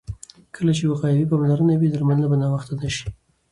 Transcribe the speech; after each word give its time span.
کله 0.55 0.71
چې 0.77 0.83
وقایوي 0.91 1.29
پاملرنه 1.31 1.73
وي، 1.77 1.89
درملنه 1.93 2.27
به 2.31 2.37
ناوخته 2.41 2.73
نه 2.81 2.89
شي. 2.95 3.07